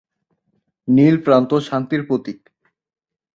নীল 0.87 1.15
প্রান্ত 1.25 1.51
শান্তির 1.67 2.01
প্রতীক। 2.07 2.39